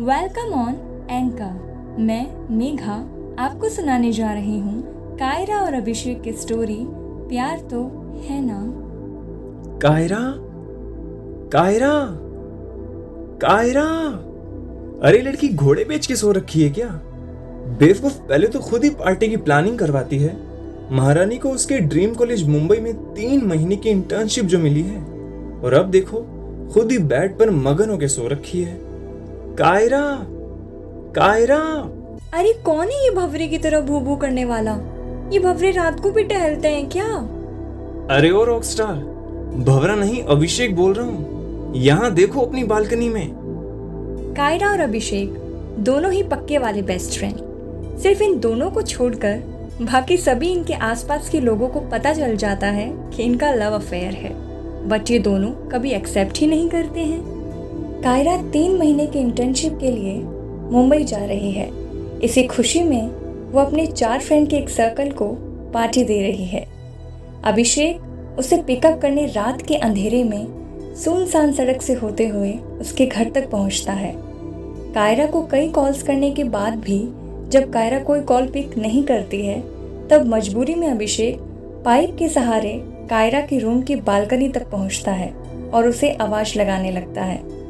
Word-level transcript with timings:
Welcome 0.00 0.52
on 0.54 0.72
anchor 1.10 1.76
मैं, 1.98 2.56
मेघा, 2.56 2.92
आपको 3.38 3.68
सुनाने 3.68 4.12
जा 4.12 4.32
रही 4.32 4.58
हूँ 4.58 4.82
कायरा 5.16 5.56
और 5.56 5.74
अभिषेक 5.74 6.22
की 6.22 6.32
स्टोरी 6.32 6.86
प्यार 7.28 7.58
तो 7.58 7.82
है 8.24 8.44
ना? 8.44 8.62
कायरा? 9.78 10.34
कायरा? 11.48 12.08
कायरा? 13.38 13.84
अरे, 15.08 15.18
लड़की 15.18 15.48
घोड़े 15.48 15.84
बेच 15.84 16.06
के 16.06 16.16
सो 16.16 16.32
रखी 16.32 16.62
है 16.62 16.70
क्या? 16.70 16.88
बेवकूफ़ 17.78 18.18
पहले 18.18 18.46
तो 18.46 18.60
खुद 18.60 18.84
ही 18.84 18.90
पार्टी 18.90 19.28
की 19.28 19.36
प्लानिंग 19.36 19.78
करवाती 19.78 20.18
है। 20.18 20.36
महारानी 20.92 21.38
को 21.38 21.48
उसके 21.48 21.78
ड्रीम 21.78 22.14
कॉलेज 22.14 22.48
मुंबई 22.48 22.76
में 22.76 22.94
तीन 22.94 23.46
महीने 23.46 23.76
की 23.76 23.88
इंटर्नशिप 23.88 24.44
जो 24.44 24.58
मिली 24.58 24.82
है। 24.82 25.02
और 25.64 25.72
अब 25.72 25.86
देखो, 25.86 26.16
खुद 26.74 26.92
ही 26.92 26.98
बेड 26.98 27.38
पर 27.38 27.50
मगन 27.50 27.90
होके 27.90 28.08
सो 28.08 28.28
रखी 28.28 28.62
है। 28.62 28.91
कायरा 29.62 30.02
कायरा। 31.16 31.58
अरे 32.34 32.52
कौन 32.52 32.88
है 32.88 33.04
ये 33.04 33.10
भवरे 33.10 33.46
की 33.48 33.58
तरह 33.58 33.80
भू 33.80 34.00
भू 34.00 34.16
करने 34.16 34.44
वाला? 34.44 34.72
ये 35.32 35.38
भवरे 35.38 35.70
रात 35.70 36.00
को 36.00 36.10
भी 36.10 36.22
टहलते 36.22 36.68
हैं 36.68 36.88
क्या? 36.88 37.04
अरे 38.16 38.30
ओ 38.30 38.42
रॉक 38.44 38.64
स्टार 38.64 38.94
भवरा 39.58 39.94
नहीं 39.94 40.22
अभिषेक 40.22 40.74
बोल 40.76 40.94
रहा 40.94 41.06
हूँ। 41.06 41.74
यहाँ 41.76 42.10
देखो 42.14 42.40
अपनी 42.40 42.64
बालकनी 42.64 43.08
में। 43.08 43.28
कायरा 44.36 44.70
और 44.70 44.80
अभिषेक 44.80 45.34
दोनों 45.78 46.12
ही 46.12 46.22
पक्के 46.22 46.58
वाले 46.58 46.82
बेस्ट 46.82 47.18
फ्रेंड 47.18 47.36
सिर्फ़ 47.98 48.22
इन 48.22 48.38
दोनों 48.38 48.70
को 48.70 48.82
छोड़कर 48.82 49.36
बाकी 49.82 50.16
सभी 50.16 50.52
इनके 50.52 50.74
आसपास 50.74 51.28
के 51.28 51.40
लोगों 51.40 51.68
को 51.68 51.80
पता 51.80 52.12
चल 52.14 52.36
जाता 52.36 52.66
है 52.66 52.88
कि 53.10 53.22
इनका 53.22 53.52
लव 53.52 53.74
अफेयर 53.74 54.14
है। 54.14 54.34
बट 54.88 55.10
ये 55.10 55.18
दोनों 55.18 55.50
कभी 55.70 55.90
एक्सेप्ट 55.90 56.38
ही 56.38 56.46
नहीं 56.46 56.68
करते 56.68 57.00
हैं। 57.00 57.41
कायरा 58.04 58.36
तीन 58.50 58.76
महीने 58.78 59.06
की 59.06 59.18
इंटर्नशिप 59.18 59.78
के 59.80 59.90
लिए 59.90 60.14
मुंबई 60.72 61.04
जा 61.04 61.18
रही 61.18 61.50
है। 61.52 61.68
इसी 62.20 62.42
खुशी 62.42 62.82
में 62.82 63.06
वो 63.52 63.60
अपने 63.60 63.86
चार 63.86 64.20
फ्रेंड 64.20 64.48
के 64.48 64.56
एक 64.56 64.68
सर्कल 64.68 65.10
को 65.10 65.26
पार्टी 65.74 66.02
दे 66.04 66.20
रही 66.22 66.44
है। 66.44 66.64
अभिषेक 67.44 68.36
उसे 68.38 68.56
पिकअप 68.62 69.00
करने 69.00 69.26
रात 69.26 69.62
के 69.62 69.76
अंधेरे 69.76 70.24
में 70.24 70.94
सुनसान 70.94 71.52
सड़क 71.52 71.82
से 71.82 71.92
होते 71.92 72.26
हुए 72.28 72.52
उसके 72.52 73.06
घर 73.06 73.30
तक 73.30 73.50
पहुँचता 73.50 73.92
है। 73.92 74.12
कायरा 74.94 75.26
को 75.26 75.46
कई 75.46 75.68
कॉल्स 75.68 76.02
करने 76.02 76.30
के 76.30 76.44
बाद 76.44 76.80
भी 76.80 76.98
जब 77.50 77.70
कायरा 77.70 77.98
कोई 77.98 78.20
कॉल 78.20 78.46
पिक 78.46 78.76
नहीं 78.78 79.04
करती 79.04 79.46
है, 79.46 79.60
तब 80.08 80.26
मजबूरी 80.26 80.74
में 80.74 80.88
अभिषेक 80.88 81.38
पाइप 81.84 82.16
के 82.18 82.28
सहारे 82.28 82.80
कायरा 83.10 83.40
के 83.40 83.58
रूम 83.58 83.82
की 83.82 83.96
बालकनी 83.96 84.48
तक 84.48 84.70
पहुँचता 84.70 85.12
है 85.12 85.32
और 85.74 85.88
उसे 85.88 86.12
आवाज़ 86.12 86.58
लगाने 86.58 86.90
लगता 86.90 87.22
है। 87.22 87.61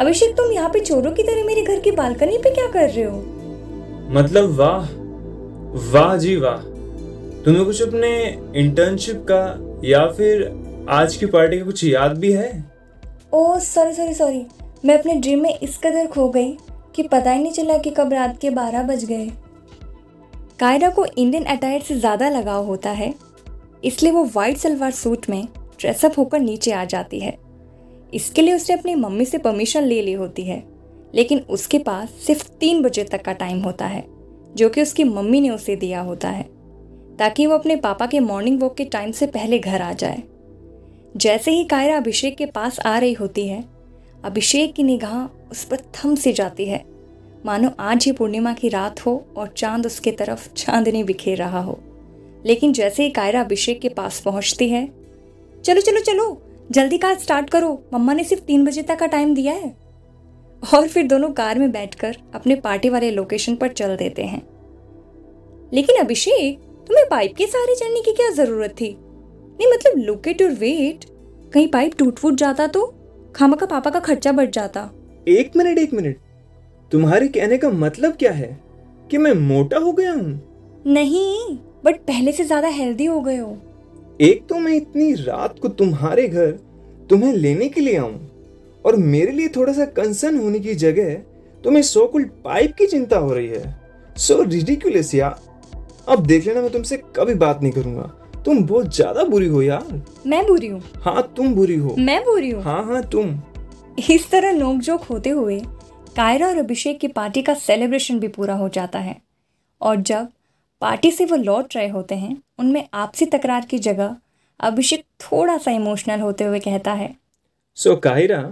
अभिषेक 0.00 0.36
तुम 0.36 0.52
यहाँ 0.52 0.68
पे 0.68 0.80
चोरों 0.80 1.10
की 1.12 1.22
तरह 1.22 1.44
मेरे 1.44 1.62
घर 1.62 1.80
की 1.80 1.90
बालकनी 1.92 2.36
पे 2.38 2.50
क्या 2.50 2.66
कर 2.68 2.88
रहे 2.88 3.02
हो? 3.04 3.16
मतलब 4.10 4.54
वाह 4.58 4.86
वाह 5.90 6.16
जी 6.16 6.36
वाह। 6.36 6.62
तुम्हें 7.44 7.64
कुछ 7.64 7.82
अपने 7.82 8.12
इंटर्नशिप 8.56 9.24
का 9.30 9.42
या 9.84 10.06
फिर 10.08 10.44
आज 10.90 11.16
की 11.16 11.26
पार्टी 11.26 11.58
का 11.58 11.64
कुछ 11.64 11.84
याद 11.84 12.16
भी 12.18 12.32
है? 12.32 12.48
ओह 13.34 13.58
सॉरी 13.58 13.92
सॉरी 13.92 14.14
सॉरी 14.14 14.44
मैं 14.84 14.98
अपने 14.98 15.14
ड्रीम 15.16 15.42
में 15.42 15.58
इस 15.58 15.76
कदर 15.78 16.06
खो 16.06 16.28
गई 16.28 16.56
कि 16.96 17.02
पता 17.04 17.30
ही 17.30 17.42
नहीं 17.42 17.52
चला 17.52 17.78
कि 17.78 17.90
कब 17.90 18.12
रात 18.12 18.38
के 18.40 18.50
बारह 18.52 18.82
बज 18.84 19.04
गए। 19.04 19.30
कायरा 20.60 20.88
को 20.88 21.04
इंडियन 21.06 21.44
अटायर 21.46 21.82
से 21.82 21.94
ज़्यादा 21.96 22.28
लगाव 22.30 22.64
होता 22.66 22.90
है 22.92 23.12
इसलिए 23.84 24.12
वो 24.12 24.24
वाइट 24.34 24.56
सलवार 24.56 24.90
सूट 24.94 25.30
में 25.30 25.44
ड्रेसअप 25.80 26.18
होकर 26.18 26.40
नीचे 26.40 26.72
आ 26.72 26.84
जाती 26.86 27.20
है। 27.20 27.38
इसके 28.14 28.42
लिए 28.42 28.54
उसने 28.54 28.76
अपनी 28.76 28.94
मम्मी 28.94 29.24
से 29.24 29.38
परमिशन 29.38 29.82
ले 29.82 30.02
ली 30.02 30.12
होती 30.12 30.42
है। 30.42 30.64
लेकिन 31.14 31.38
उसके 31.38 31.78
पास 31.78 32.08
सिर्फ़ 32.08 32.48
तीन 32.50 32.82
बजे 32.82 33.04
तक 33.04 33.22
का 33.22 33.32
टाइम 33.32 33.58
होता 33.58 33.86
है, 33.86 34.04
जो 34.54 34.68
कि 34.68 34.82
उसकी 34.82 35.04
मम्मी 35.04 35.40
ने 35.40 35.50
उसे 35.50 35.76
दिया 35.76 36.00
होता 36.00 36.28
है, 36.28 36.42
ताकि 37.18 37.46
वो 37.46 37.54
अपने 37.54 37.76
पापा 37.76 38.06
के 38.06 38.20
मॉर्निंग 38.20 38.62
वॉक 38.62 38.76
के 38.76 38.84
टाइम 38.84 39.10
से 39.10 39.26
पहले 39.26 39.58
घर 39.58 39.82
आ 39.82 39.92
जाए। 39.92 40.22
जैसे 41.16 41.50
ही 41.50 41.64
कायरा 41.64 41.96
अभिषेक 41.96 42.36
के 42.36 42.46
पास 42.46 42.80
आ 42.80 42.98
रही 42.98 43.12
होती 43.12 43.48
है, 43.48 43.64
अभिषेक 44.24 44.74
की 44.74 44.82
निगाह 44.82 45.50
उस 45.50 45.64
पर 45.64 45.76
थम 45.76 46.14
सी 46.14 46.32
जाती 46.32 46.66
है। 46.66 46.84
मानो 47.46 47.70
आज 47.80 48.04
ही 48.04 48.12
पूर्णिमा 48.12 48.52
की 48.52 48.68
रात 48.68 49.06
हो 49.06 49.26
और 49.36 49.48
चाँद 49.48 49.86
उसके 49.86 50.10
तरफ़ 50.10 50.52
चांदनी 50.54 51.04
बिखेर 51.04 51.38
रहा 51.38 51.60
हो। 51.60 51.80
लेकिन 52.46 52.72
जैसे 52.72 53.02
ही 53.02 53.10
कायरा 53.10 53.40
अभिषेक 53.40 53.80
के 53.80 53.88
पास 53.88 54.20
पहुँचती 54.20 54.68
है, 54.68 54.86
चलो 55.64 55.80
चलो 55.80 56.00
चलो 56.00 56.42
जल्दी 56.70 56.98
कार 56.98 57.14
स्टार्ट 57.18 57.50
करो। 57.50 57.72
मम्मा 57.94 58.12
ने 58.12 58.24
सिर्फ़ 58.24 58.42
तीन 58.42 58.64
बजे 58.64 58.82
तक 58.82 58.98
का 58.98 59.06
टाइम 59.06 59.34
दिया 59.34 59.52
है। 59.52 59.74
और 60.62 60.88
फिर 60.88 61.06
दोनों 61.06 61.30
कार 61.30 61.58
में 61.58 61.70
बैठकर 61.72 62.16
अपने 62.34 62.54
पार्टी 62.56 62.88
वाले 62.88 63.10
लोकेशन 63.10 63.54
पर 63.54 63.68
चल 63.68 63.96
देते 63.96 64.22
हैं। 64.22 64.42
लेकिन 65.72 65.96
अभिषेक 65.96 66.58
तुम्हें 66.88 67.06
पाइप 67.10 67.34
के 67.36 67.46
सहारे 67.46 67.74
चढ़ने 67.74 68.00
की 68.00 68.12
क्या 68.12 68.30
ज़रूरत 68.34 68.70
थी? 68.70 68.96
नहीं 68.98 69.72
मतलब 69.72 69.98
लुक 69.98 70.28
एट 70.28 70.40
योर 70.40 70.50
वेट 70.50 71.04
कहीं 71.54 71.68
पाइप 71.68 71.94
टूट 71.98 72.18
फूट 72.18 72.34
जाता 72.34 72.66
तो 72.66 72.86
खामा 73.36 73.56
का 73.56 73.66
पापा 73.66 73.90
का 73.90 74.00
खर्चा 74.00 74.32
बढ़ 74.32 74.50
जाता। 74.50 74.90
एक 75.28 75.56
मिनट 75.56 75.78
एक 75.78 75.92
मिनट। 75.94 76.16
तुम्हारे 76.92 77.28
कहने 77.28 77.58
का 77.58 77.70
मतलब 77.70 78.12
क्या 78.12 78.32
है? 78.32 78.58
कि 79.10 79.18
मैं 79.18 79.32
मोटा 79.32 79.78
हो 79.78 79.92
गया 79.92 80.12
हूँ? 80.12 80.82
नहीं 80.86 81.56
बट 81.84 82.00
पहले 82.00 82.32
से 82.32 82.44
ज़्यादा 82.44 82.68
हेल्दी 82.68 83.04
हो 83.04 83.20
गए 83.20 83.36
हो। 83.36 83.50
एक 84.20 84.44
तो 84.48 84.54
मैं 84.54 84.72
इतनी 84.72 85.12
रात 85.14 85.58
को 85.58 85.68
तुम्हारे 85.68 86.26
घर 86.28 86.50
तुम्हें 87.10 87.32
लेने 87.32 87.68
के 87.68 87.80
लिए 87.80 87.96
आऊँ 87.96 88.82
और 88.84 88.96
मेरे 88.96 89.32
लिए 89.32 89.48
थोड़ा 89.48 89.72
सा 89.72 89.84
कंसर्न 89.84 90.38
होने 90.38 90.58
की 90.60 90.74
जगह 90.74 91.14
तुम्हें 91.64 91.82
सो 91.82 92.06
कुल 92.06 92.24
पाइप 92.44 92.74
की 92.74 92.86
चिंता 92.86 93.18
हो 93.18 93.32
रही 93.34 93.46
है। 93.46 93.74
सो 94.16 94.42
रिडिकुलस 94.42 95.14
यार। 95.14 95.40
अब 96.08 96.26
देख 96.26 96.46
लेना 96.46 96.62
मैं 96.62 96.70
तुमसे 96.70 96.96
कभी 97.16 97.34
बात 97.34 97.62
नहीं 97.62 97.72
करूँगा। 97.72 98.02
तुम 98.44 98.62
बहुत 98.64 98.94
ज़्यादा 98.96 99.24
बुरी 99.24 99.46
हो 99.46 99.62
यार। 99.62 100.02
मैं 100.26 100.46
बुरी 100.46 100.66
हूँ। 100.66 100.82
हाँ 100.96 101.22
तुम 101.36 101.54
बुरी 101.54 101.76
हो। 101.76 101.94
मैं 101.98 102.20
बुरी 102.24 102.50
हूँ। 102.50 102.62
हाँ 102.62 102.84
हाँ 102.84 103.02
तुम। 103.02 103.34
इस 104.10 104.30
तरह 104.30 104.52
नोकझोंक 104.52 105.02
होते 105.02 105.30
हुए 105.30 105.60
कायरा 106.16 106.48
और 106.48 106.58
अभिषेक 106.58 107.00
की 107.00 107.08
पार्टी 107.08 107.42
का 107.42 107.54
सेलिब्रेशन 107.54 108.20
भी 108.20 108.28
पूरा 108.28 108.54
हो 108.54 108.68
जाता 108.68 108.98
है। 108.98 109.16
और 109.80 109.96
जब 110.02 110.28
पार्टी 110.82 111.10
से 111.10 111.24
वो 111.24 111.36
लौट 111.36 111.76
रहे 111.76 111.88
होते 111.88 112.14
हैं 112.14 112.36
उनमें 112.60 112.88
आपसी 112.94 113.26
तकरार 113.26 113.64
की 113.64 113.78
जगह 113.78 114.16
अभिषेक 114.60 115.04
थोड़ा 115.20 115.58
सा 115.58 115.70
इमोशनल 115.70 116.20
होते 116.20 116.44
हुए 116.44 116.60
कहता 116.60 116.92
है। 116.92 117.16
सो 117.74 117.90
so, 117.90 118.00
कायरा 118.00 118.42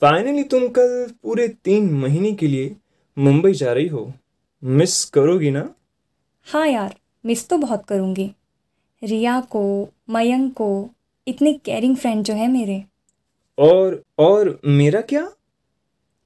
फाइनली 0.00 0.44
तुम 0.44 0.68
कल 0.68 1.14
पूरे 1.22 1.48
तीन 1.48 1.94
महीने 1.94 2.32
के 2.32 2.46
लिए 2.46 2.76
मुंबई 3.18 3.52
जा 3.52 3.72
रही 3.72 3.86
हो। 3.86 4.12
मिस 4.64 5.04
करोगी 5.04 5.50
ना? 5.50 5.74
हाँ 6.44 6.68
यार 6.68 6.96
मिस 7.26 7.48
तो 7.48 7.58
बहुत 7.58 7.84
करूँगी। 7.84 8.32
रिया 9.04 9.40
को 9.40 9.88
मयंक 10.10 10.54
को 10.54 10.90
इतने 11.28 11.52
केयरिंग 11.52 11.96
फ्रेंड 11.96 12.24
जो 12.24 12.34
है 12.34 12.48
मेरे। 12.48 12.84
और 13.58 14.02
और 14.18 14.60
मेरा 14.64 15.00
क्या? 15.00 15.32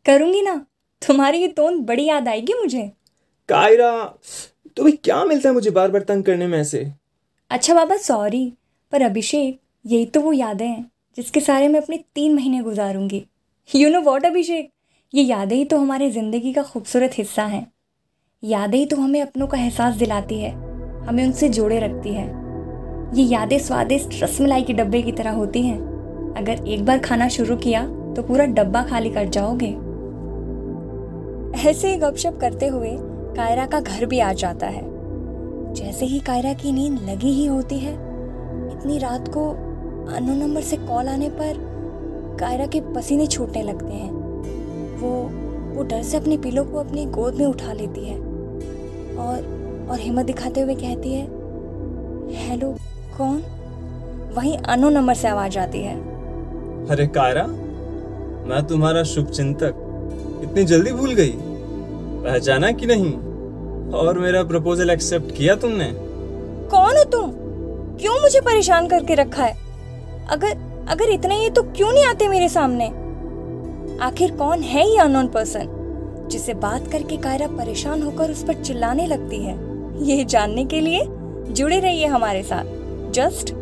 करूँगी 0.06 0.42
ना? 0.42 0.66
तुम्हारी 1.08 1.38
ये 1.38 1.48
टोन 1.48 1.80
बड़ी 1.80 2.04
याद 2.04 2.28
आएगी 2.28 2.52
मुझे। 2.52 2.92
कायरा 3.48 4.18
तुम्हें 4.80 4.96
क्या 5.04 5.24
मिलता 5.24 5.48
है 5.48 5.54
मुझे 5.54 5.70
बार 5.70 5.90
बार 5.90 6.02
तंग 6.02 6.22
करने 6.24 6.46
में 6.46 6.58
ऐसे? 6.58 6.78
अच्छा 7.50 7.74
बाबा 7.74 7.96
सॉरी 7.96 8.52
पर 8.92 9.02
अभिषेक, 9.02 9.58
यही 9.84 10.06
तो 10.06 10.20
वो 10.20 10.32
यादें 10.32 10.66
हैं, 10.66 10.90
जिसके 11.16 11.40
सारे 11.40 11.66
मैं 11.68 11.80
अपने 11.80 11.96
तीन 12.14 12.34
महीने 12.34 12.60
गुजारूँगी। 12.60 13.22
You 13.70 13.90
know 13.90 14.00
what 14.00 14.26
Abhishek? 14.26 14.70
ये 15.14 15.22
यादें 15.22 15.54
ही 15.56 15.64
तो 15.64 15.78
हमारे 15.78 16.10
ज़िंदगी 16.10 16.52
का 16.52 16.62
खूबसूरत 16.62 17.18
हिस्सा 17.18 17.44
हैं। 17.44 17.66
यादें 18.42 18.78
ही 18.78 18.86
तो 18.86 18.96
हमें 18.96 19.20
अपनों 19.22 19.46
का 19.46 19.58
एहसास 19.58 19.96
दिलाती 19.96 20.38
है, 20.38 20.50
हमें 21.06 21.24
उनसे 21.24 21.48
जोड़े 21.48 21.80
रखती 21.80 22.14
है। 22.14 22.26
ये 23.14 23.24
यादें 23.24 23.58
स्वादिष्ट 23.58 24.22
रसमलाई 24.22 24.62
के 24.62 24.72
डब्बे 24.72 25.02
की 25.02 25.12
तरह 25.12 25.32
होती 25.32 25.62
हैं। 25.62 25.78
अगर 26.38 26.66
एक 26.68 26.84
बार 26.84 26.98
खाना 27.00 27.28
शुरू 27.28 27.56
किया 27.58 27.86
तो 28.14 28.22
पूरा 28.22 28.44
डब्बा 28.56 28.82
खाली 28.82 29.10
कर 29.10 29.28
जाओगे। 29.28 29.70
ऐसे 31.60 31.96
गपशप 31.98 32.38
करते 32.40 32.66
हुए 32.68 32.96
कायरा 33.36 33.66
का 33.66 33.80
घर 33.80 34.04
भी 34.06 34.20
आ 34.20 34.32
जाता 34.32 34.66
है। 34.66 34.82
जैसे 35.74 36.06
ही 36.06 36.20
कायरा 36.20 36.52
की 36.52 36.72
नींद 36.72 37.00
लगी 37.00 37.30
ही 37.30 37.46
होती 37.46 37.78
है, 37.78 37.92
इतनी 38.72 38.98
रात 38.98 39.28
को 39.28 39.50
अनो 40.16 40.34
नंबर 40.34 40.60
से 40.60 40.76
कॉल 40.76 41.08
आने 41.08 41.28
पर 41.30 41.68
कायरा 42.40 42.66
के 42.66 42.80
पसीने 42.94 43.26
छूटने 43.26 43.62
लगते 43.62 43.92
हैं। 43.92 44.10
वो 44.98 45.10
वो 45.76 45.82
डर 45.82 46.02
से 46.02 46.16
अपने 46.16 46.36
पिलो 46.36 46.64
को 46.64 46.78
अपनी 46.78 47.04
गोद 47.06 47.34
में 47.34 47.46
उठा 47.46 47.72
लेती 47.72 48.04
है 48.04 48.16
और 49.16 49.86
और 49.90 49.98
हिम्मत 49.98 50.26
दिखाते 50.26 50.60
हुए 50.60 50.74
कहती 50.74 51.12
है, 51.14 51.26
हेलो, 52.48 52.74
कौन? 53.18 53.42
वहीं 54.36 54.56
अनो 54.58 54.90
नंबर 54.90 55.14
से 55.14 55.28
आवाज़ 55.28 55.58
आती 55.58 55.82
है। 55.82 55.94
अरे 56.86 57.06
कायरा, 57.06 57.46
मैं 58.48 58.62
तुम्हारा 58.66 59.02
शुभ 59.02 59.26
चिंतक 59.26 59.74
इतनी 60.44 60.64
जल्दी 60.64 60.92
भूल 60.92 61.14
गई? 61.14 61.32
पहचाना 62.24 62.70
कि 62.72 62.86
नहीं? 62.86 63.12
और 63.92 64.18
मेरा 64.18 64.42
प्रपोजल 64.42 64.90
एक्सेप्ट 64.90 65.36
किया 65.36 65.54
तुमने? 65.54 65.90
कौन 66.70 66.96
हो 66.96 67.04
तुम? 67.04 67.30
क्यों 67.96 68.20
मुझे 68.20 68.40
परेशान 68.40 68.88
करके 68.88 69.14
रखा 69.14 69.44
है? 69.44 69.58
अगर 70.30 70.56
अगर 70.88 71.10
इतना 71.10 71.34
ही 71.34 71.50
तो 71.50 71.62
क्यों 71.62 71.92
नहीं 71.92 72.04
आते 72.04 72.28
मेरे 72.28 72.48
सामने? 72.48 72.86
आखिर 74.02 74.30
कौन 74.30 74.60
है 74.60 74.90
ये 74.90 74.98
अननोन 74.98 75.28
पर्सन 75.28 75.76
जिसे 76.30 76.54
बात 76.54 76.88
करके 76.88 77.16
कायरा 77.16 77.46
परेशान 77.46 78.02
होकर 78.02 78.30
उस 78.30 78.44
पर 78.44 78.54
चिल्लाने 78.54 79.06
लगती 79.06 79.36
है? 79.36 79.58
ये 80.04 80.24
जानने 80.24 80.64
के 80.64 80.80
लिए 80.80 81.04
जुड़े 81.50 81.80
रहिए 81.80 82.06
हमारे 82.06 82.42
साथ। 82.42 82.64
जस्ट 83.12 83.54